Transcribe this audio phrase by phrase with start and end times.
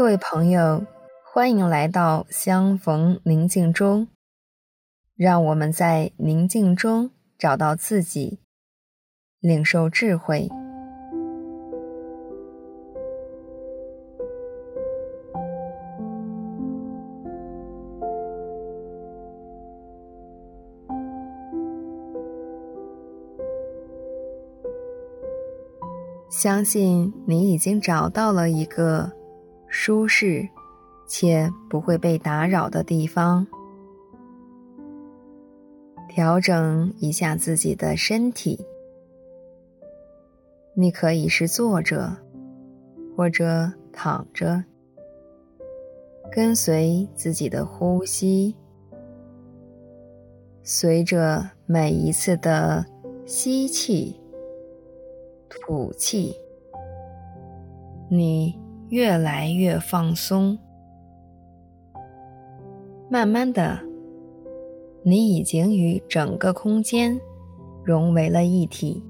[0.00, 0.86] 各位朋友，
[1.30, 4.08] 欢迎来到相逢宁静中，
[5.14, 8.38] 让我们在宁静中找到自己，
[9.40, 10.48] 领受智慧。
[26.30, 29.12] 相信你已经找到了一个
[29.70, 30.46] 舒适
[31.06, 33.46] 且不会被打扰的地方，
[36.08, 38.66] 调整一下自己的身体。
[40.74, 42.16] 你可以是坐着，
[43.16, 44.64] 或者躺着，
[46.32, 48.56] 跟随自己的呼吸，
[50.62, 52.84] 随着每一次的
[53.24, 54.16] 吸气。
[55.48, 56.32] 吐气，
[58.08, 58.56] 你
[58.90, 60.58] 越来越放松。
[63.08, 63.80] 慢慢的，
[65.02, 67.18] 你已经与整个空间
[67.84, 69.02] 融为了一体。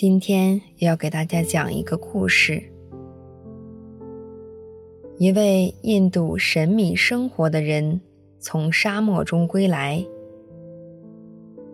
[0.00, 2.62] 今天要给大家讲一个故事。
[5.18, 8.00] 一位印度神秘生活的人
[8.38, 10.02] 从沙漠中归来，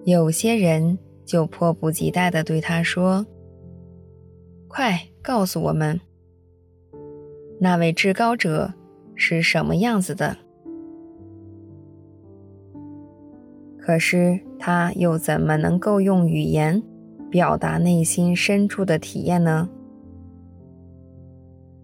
[0.04, 3.24] 有些人就迫不及待地对他说
[4.66, 6.00] ：“快告诉我们，
[7.60, 8.74] 那位至高者
[9.14, 10.36] 是什么样子的？”
[13.78, 16.82] 可是他又怎么能够用语言
[17.30, 19.68] 表达内心深处的体验呢？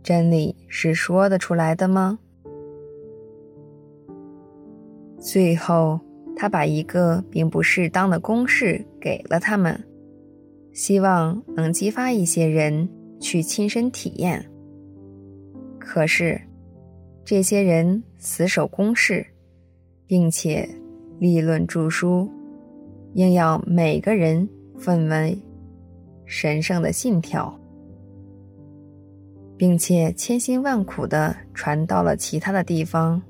[0.02, 2.18] 真理是说得出来的吗？
[5.18, 6.00] 最后，
[6.36, 9.78] 他把一个并不适当的公式给了他们，
[10.72, 12.88] 希望能激发一些人
[13.20, 14.44] 去亲身体验。
[15.78, 16.40] 可是，
[17.24, 19.24] 这些人死守公式，
[20.06, 20.68] 并且
[21.20, 22.28] 立论著书，
[23.14, 24.48] 硬要每个人。
[24.82, 25.40] 分为
[26.26, 27.56] 神圣的信条，
[29.56, 33.22] 并且千辛万苦地传到了其他的地方。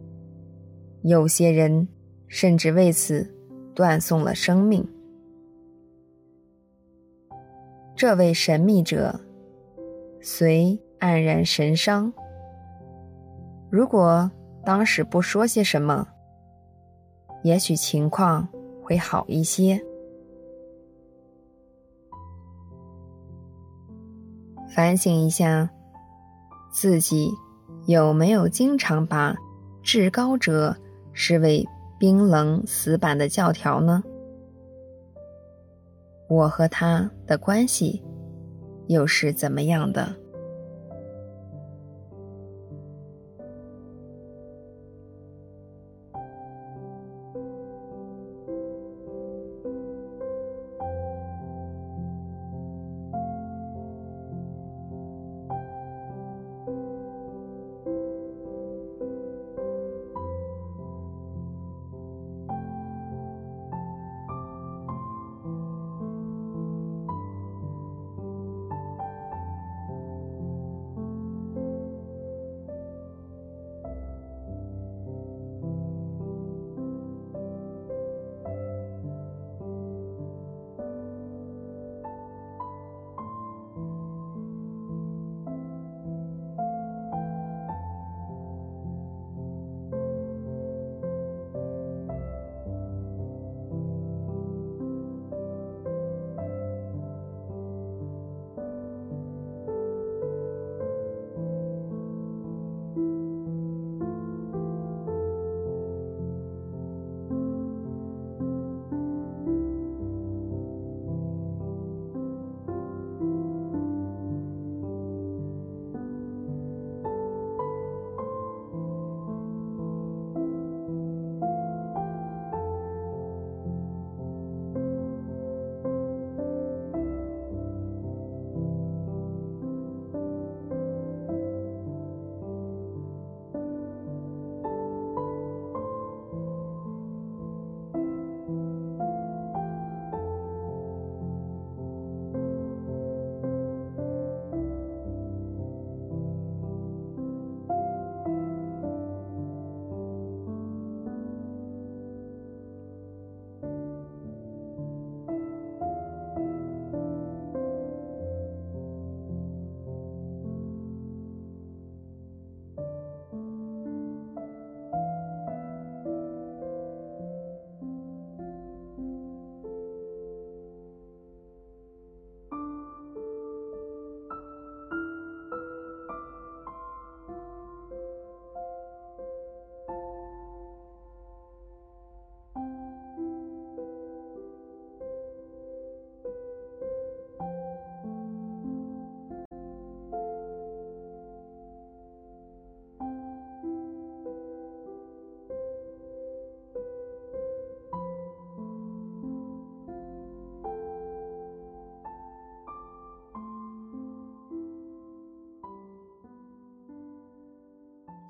[1.03, 1.87] 有些人
[2.27, 3.31] 甚至为此
[3.75, 4.83] 断送了生命。
[7.95, 9.21] 这位神秘者
[10.23, 12.11] 虽黯然神伤，
[13.71, 14.31] 如果
[14.65, 16.09] 当时不说些什么，
[17.43, 18.49] 也许情况
[18.83, 19.79] 会好一些。
[24.75, 25.69] 反省一下，
[26.73, 27.31] 自己
[27.87, 29.37] 有没有经常把
[29.83, 30.75] 至高者
[31.13, 31.67] 视为
[31.99, 34.03] 冰冷死板的教条呢？
[36.29, 38.03] 我和他的关系
[38.87, 40.17] 又是怎么样的？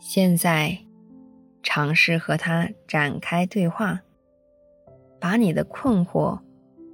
[0.04, 0.76] 现在，
[1.62, 4.00] 尝试和他展开对话，
[5.20, 6.40] 把你的困惑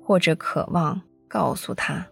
[0.04, 2.06] 或者渴望告诉他。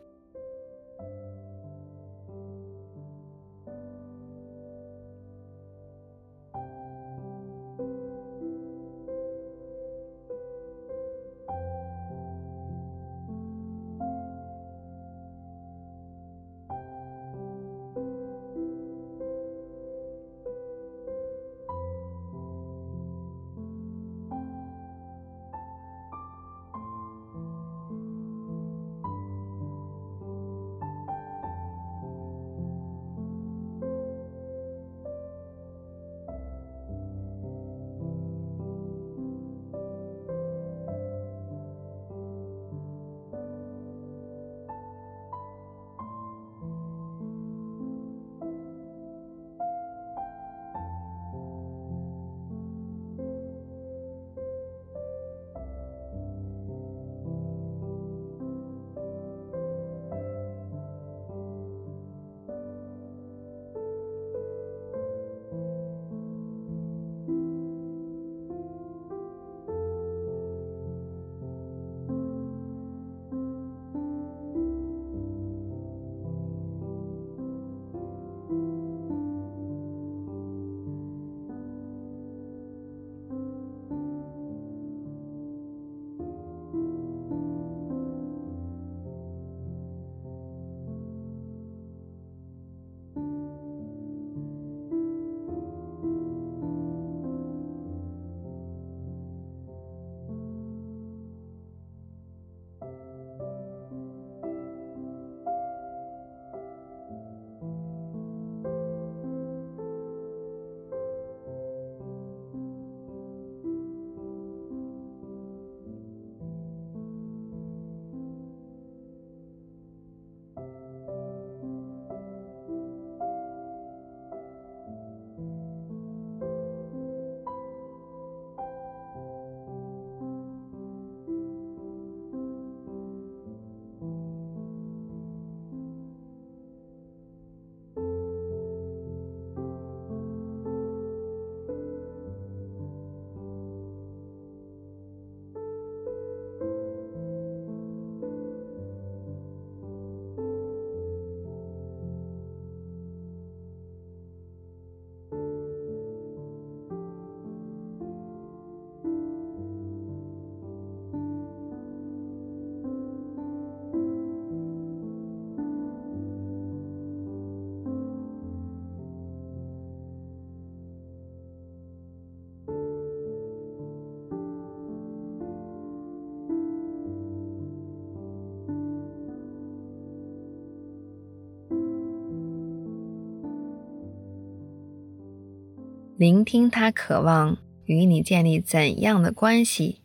[186.19, 190.01] 聆听他渴望与你建立怎样的关系？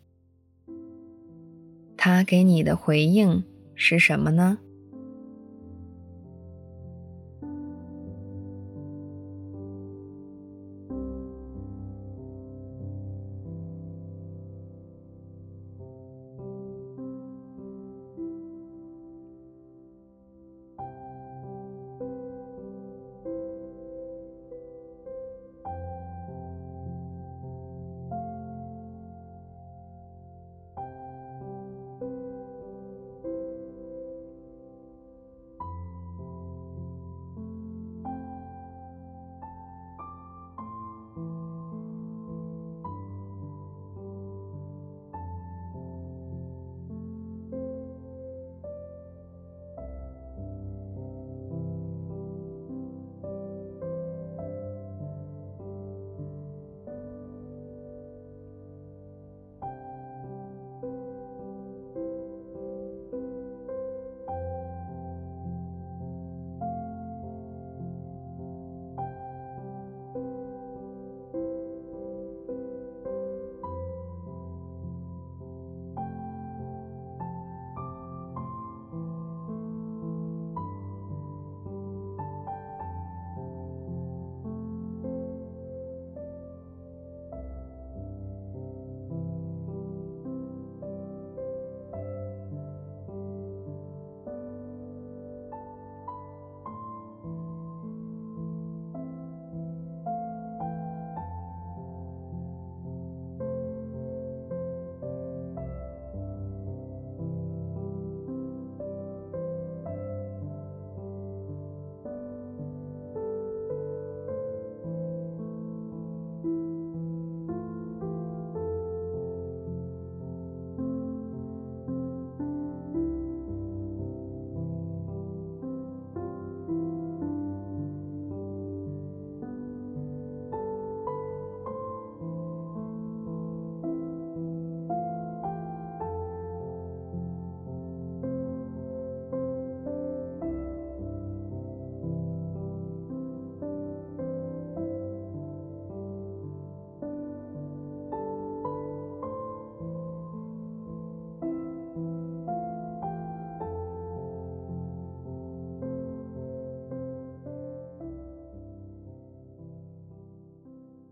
[1.96, 3.42] 他给你的回应
[3.76, 4.58] 是什么呢？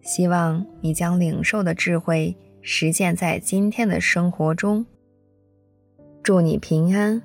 [0.10, 4.84] 希望你将领受的智慧实践在今天的生活中。
[6.24, 7.22] 祝你平安。